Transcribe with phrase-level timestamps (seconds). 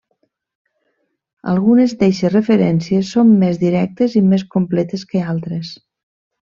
[1.51, 5.77] Algunes d'eixes referències són més directes i més completes que altres.